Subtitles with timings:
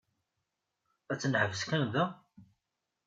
[1.11, 2.05] Ad tt-neḥbes kan da?